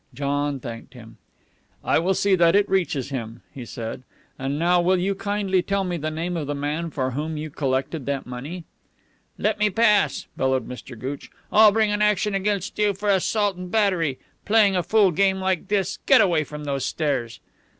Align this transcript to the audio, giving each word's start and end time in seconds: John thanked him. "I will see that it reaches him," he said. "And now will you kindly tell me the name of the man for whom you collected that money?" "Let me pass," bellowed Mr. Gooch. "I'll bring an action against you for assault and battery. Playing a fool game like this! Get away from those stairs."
John 0.15 0.59
thanked 0.59 0.95
him. 0.95 1.17
"I 1.83 1.99
will 1.99 2.15
see 2.15 2.33
that 2.33 2.55
it 2.55 2.67
reaches 2.67 3.09
him," 3.11 3.43
he 3.53 3.65
said. 3.67 4.01
"And 4.39 4.57
now 4.57 4.81
will 4.81 4.97
you 4.97 5.13
kindly 5.13 5.61
tell 5.61 5.83
me 5.83 5.95
the 5.95 6.09
name 6.09 6.35
of 6.35 6.47
the 6.47 6.55
man 6.55 6.89
for 6.89 7.11
whom 7.11 7.37
you 7.37 7.51
collected 7.51 8.07
that 8.07 8.25
money?" 8.25 8.63
"Let 9.37 9.59
me 9.59 9.69
pass," 9.69 10.25
bellowed 10.35 10.67
Mr. 10.67 10.97
Gooch. 10.97 11.29
"I'll 11.51 11.71
bring 11.71 11.91
an 11.91 12.01
action 12.01 12.33
against 12.33 12.79
you 12.79 12.95
for 12.95 13.09
assault 13.09 13.57
and 13.57 13.69
battery. 13.69 14.17
Playing 14.43 14.75
a 14.75 14.81
fool 14.81 15.11
game 15.11 15.39
like 15.39 15.67
this! 15.67 15.99
Get 16.07 16.19
away 16.19 16.45
from 16.45 16.63
those 16.63 16.83
stairs." 16.83 17.39